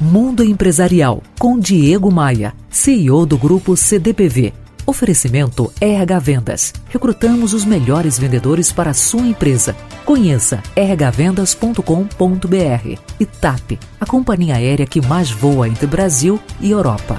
Mundo 0.00 0.42
Empresarial, 0.44 1.22
com 1.38 1.58
Diego 1.58 2.12
Maia, 2.12 2.54
CEO 2.68 3.24
do 3.24 3.38
Grupo 3.38 3.76
CDPV. 3.76 4.52
Oferecimento 4.84 5.72
RH 5.80 6.18
Vendas. 6.18 6.74
Recrutamos 6.88 7.54
os 7.54 7.64
melhores 7.64 8.18
vendedores 8.18 8.70
para 8.70 8.90
a 8.90 8.94
sua 8.94 9.22
empresa. 9.22 9.74
Conheça 10.04 10.62
rhvendas.com.br 10.76 13.00
e 13.18 13.26
TAP, 13.26 13.78
a 13.98 14.06
companhia 14.06 14.56
aérea 14.56 14.86
que 14.86 15.00
mais 15.00 15.30
voa 15.30 15.66
entre 15.66 15.86
Brasil 15.86 16.38
e 16.60 16.70
Europa. 16.70 17.18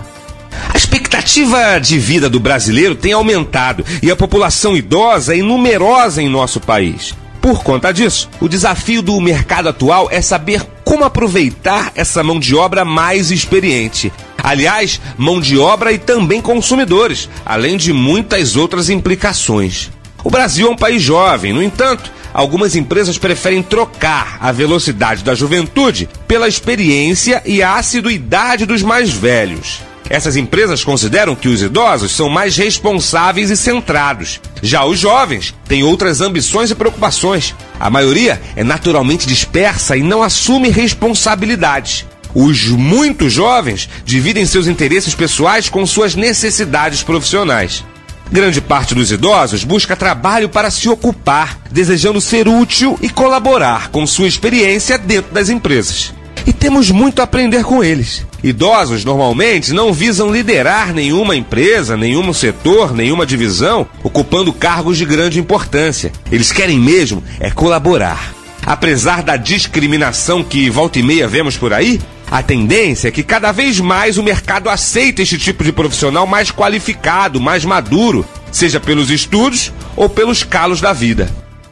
A 0.72 0.78
expectativa 0.78 1.80
de 1.80 1.98
vida 1.98 2.30
do 2.30 2.40
brasileiro 2.40 2.96
tem 2.96 3.12
aumentado 3.12 3.84
e 4.04 4.12
a 4.12 4.16
população 4.16 4.78
idosa 4.78 5.36
é 5.36 5.42
numerosa 5.42 6.22
em 6.22 6.30
nosso 6.30 6.62
país. 6.62 7.16
Por 7.48 7.64
conta 7.64 7.94
disso, 7.94 8.30
o 8.42 8.50
desafio 8.50 9.02
do 9.02 9.18
mercado 9.22 9.70
atual 9.70 10.10
é 10.12 10.22
saber 10.22 10.68
como 10.84 11.06
aproveitar 11.06 11.94
essa 11.96 12.22
mão 12.22 12.42
de 12.42 12.54
obra 12.54 12.84
mais 12.84 13.32
experiente. 13.32 14.12
Aliás, 14.38 15.00
mão 15.18 15.40
de 15.40 15.58
obra 15.58 15.94
e 15.94 15.98
também 15.98 16.42
consumidores, 16.42 17.30
além 17.46 17.78
de 17.78 17.94
muitas 17.94 18.58
outras 18.58 18.90
implicações. 18.90 19.90
O 20.26 20.30
Brasil 20.30 20.68
é 20.68 20.72
um 20.72 20.76
país 20.76 21.02
jovem, 21.02 21.54
no 21.54 21.64
entanto, 21.64 22.12
algumas 22.34 22.76
empresas 22.76 23.18
preferem 23.18 23.64
trocar 23.64 24.38
a 24.42 24.52
velocidade 24.52 25.24
da 25.24 25.34
juventude 25.34 26.10
pela 26.28 26.50
experiência 26.50 27.42
e 27.46 27.64
a 27.64 27.76
assiduidade 27.76 28.66
dos 28.66 28.82
mais 28.82 29.10
velhos. 29.10 29.87
Essas 30.10 30.36
empresas 30.36 30.84
consideram 30.84 31.36
que 31.36 31.48
os 31.48 31.62
idosos 31.62 32.12
são 32.12 32.30
mais 32.30 32.56
responsáveis 32.56 33.50
e 33.50 33.58
centrados. 33.58 34.40
Já 34.62 34.86
os 34.86 35.00
jovens 35.00 35.54
têm 35.68 35.84
outras 35.84 36.22
ambições 36.22 36.72
e 36.72 36.76
preocupações. 36.76 37.54
A 37.80 37.90
maioria 37.90 38.42
é 38.56 38.64
naturalmente 38.64 39.28
dispersa 39.28 39.98
e 39.98 40.04
não 40.04 40.24
assume 40.24 40.70
responsabilidades. 40.70 42.06
Os 42.34 42.68
muito 42.68 43.30
jovens 43.30 43.90
dividem 44.06 44.46
seus 44.46 44.68
interesses 44.68 45.16
pessoais 45.16 45.70
com 45.70 45.86
suas 45.86 46.16
necessidades 46.16 47.04
profissionais. 47.04 47.84
Grande 48.32 48.60
parte 48.60 48.94
dos 48.94 49.12
idosos 49.12 49.64
busca 49.64 49.96
trabalho 49.96 50.50
para 50.50 50.70
se 50.70 50.90
ocupar, 50.90 51.60
desejando 51.72 52.20
ser 52.20 52.48
útil 52.48 52.98
e 53.02 53.10
colaborar 53.10 53.90
com 53.90 54.06
sua 54.06 54.28
experiência 54.28 54.98
dentro 54.98 55.34
das 55.34 55.50
empresas 55.50 56.14
e 56.48 56.54
temos 56.54 56.90
muito 56.90 57.20
a 57.20 57.26
aprender 57.26 57.64
com 57.66 57.84
eles. 57.84 58.26
Idosos 58.48 59.04
normalmente 59.04 59.74
não 59.74 59.92
visam 59.92 60.32
liderar 60.32 60.94
nenhuma 60.94 61.36
empresa, 61.36 61.98
nenhum 61.98 62.32
setor, 62.32 62.94
nenhuma 62.94 63.26
divisão, 63.26 63.86
ocupando 64.02 64.54
cargos 64.54 64.98
de 64.98 65.04
grande 65.04 65.38
importância. 65.38 66.14
Eles 66.32 66.52
querem 66.52 66.80
mesmo 66.80 67.22
é 67.40 67.52
colaborar. 67.52 68.34
Apesar 68.66 69.22
da 69.22 69.36
discriminação 69.36 70.44
que 70.44 70.70
volta 70.70 70.98
e 70.98 71.04
meia 71.04 71.28
vemos 71.28 71.58
por 71.58 71.74
aí, 71.74 72.00
a 72.30 72.42
tendência 72.42 73.10
é 73.10 73.12
que 73.12 73.24
cada 73.24 73.52
vez 73.52 73.80
mais 73.80 74.18
o 74.18 74.24
mercado 74.24 74.70
aceite 74.70 75.22
este 75.22 75.38
tipo 75.38 75.64
de 75.64 75.74
profissional 75.74 76.26
mais 76.26 76.50
qualificado, 76.50 77.42
mais 77.42 77.66
maduro, 77.66 78.26
seja 78.52 78.80
pelos 78.80 79.10
estudos 79.10 79.74
ou 79.96 80.08
pelos 80.08 80.44
calos 80.44 80.80
da 80.80 80.94
vida. 80.94 81.30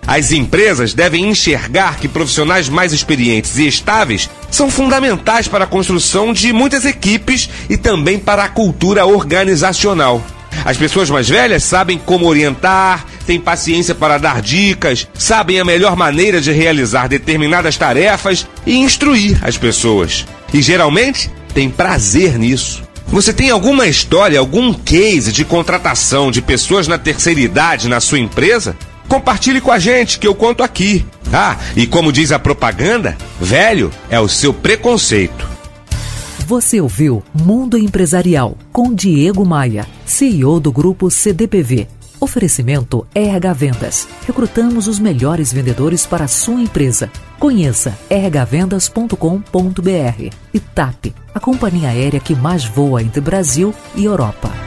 As 0.07 0.31
empresas 0.31 0.93
devem 0.93 1.29
enxergar 1.29 1.97
que 1.97 2.07
profissionais 2.07 2.69
mais 2.69 2.93
experientes 2.93 3.57
e 3.57 3.67
estáveis 3.67 4.29
são 4.51 4.69
fundamentais 4.69 5.47
para 5.47 5.63
a 5.63 5.67
construção 5.67 6.31
de 6.31 6.53
muitas 6.53 6.85
equipes 6.85 7.49
e 7.69 7.75
também 7.75 8.19
para 8.19 8.43
a 8.43 8.49
cultura 8.49 9.05
organizacional. 9.05 10.23
As 10.63 10.77
pessoas 10.77 11.09
mais 11.09 11.27
velhas 11.27 11.63
sabem 11.63 11.97
como 11.97 12.27
orientar, 12.27 13.05
têm 13.25 13.39
paciência 13.39 13.93
para 13.93 14.17
dar 14.17 14.41
dicas, 14.41 15.07
sabem 15.13 15.59
a 15.59 15.65
melhor 15.65 15.95
maneira 15.95 16.39
de 16.39 16.51
realizar 16.51 17.07
determinadas 17.07 17.75
tarefas 17.75 18.47
e 18.65 18.77
instruir 18.77 19.37
as 19.43 19.57
pessoas. 19.57 20.25
E 20.53 20.61
geralmente 20.61 21.29
têm 21.53 21.69
prazer 21.69 22.37
nisso. 22.37 22.83
Você 23.07 23.33
tem 23.33 23.49
alguma 23.49 23.87
história, 23.87 24.39
algum 24.39 24.73
case 24.73 25.31
de 25.31 25.43
contratação 25.43 26.31
de 26.31 26.41
pessoas 26.41 26.87
na 26.87 26.97
terceira 26.97 27.39
idade 27.39 27.89
na 27.89 27.99
sua 27.99 28.19
empresa? 28.19 28.75
Compartilhe 29.07 29.61
com 29.61 29.71
a 29.71 29.79
gente 29.79 30.19
que 30.19 30.27
eu 30.27 30.35
conto 30.35 30.63
aqui. 30.63 31.05
Ah, 31.33 31.57
e 31.75 31.85
como 31.87 32.11
diz 32.11 32.31
a 32.31 32.39
propaganda, 32.39 33.17
velho 33.39 33.91
é 34.09 34.19
o 34.19 34.27
seu 34.27 34.53
preconceito. 34.53 35.55
Você 36.47 36.79
ouviu 36.79 37.23
Mundo 37.33 37.77
Empresarial 37.77 38.55
com 38.71 38.93
Diego 38.93 39.43
Maia, 39.43 39.87
CEO 40.05 40.59
do 40.59 40.71
grupo 40.71 41.09
CDPV. 41.09 41.87
Oferecimento 42.19 43.05
RH 43.13 43.53
Vendas. 43.53 44.07
Recrutamos 44.25 44.87
os 44.87 44.99
melhores 44.99 45.51
vendedores 45.51 46.05
para 46.05 46.25
a 46.25 46.27
sua 46.27 46.61
empresa. 46.61 47.11
Conheça 47.39 47.97
rhvendas.com.br 48.09 49.15
e 50.53 50.59
TAP, 50.59 51.13
a 51.33 51.39
companhia 51.39 51.89
aérea 51.89 52.19
que 52.19 52.35
mais 52.35 52.63
voa 52.63 53.01
entre 53.01 53.21
Brasil 53.21 53.73
e 53.95 54.05
Europa. 54.05 54.64